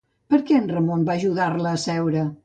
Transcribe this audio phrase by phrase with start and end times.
[0.33, 2.25] Per què en Ramon va ajudar-la a seure?